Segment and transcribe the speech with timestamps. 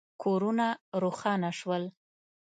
[0.23, 0.67] کورونه
[1.01, 1.83] روښانه شول.